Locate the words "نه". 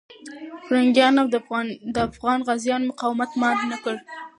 3.71-3.77